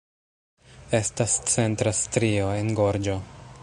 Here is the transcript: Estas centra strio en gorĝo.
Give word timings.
Estas 0.99 1.35
centra 1.53 1.95
strio 2.01 2.51
en 2.65 2.77
gorĝo. 2.83 3.19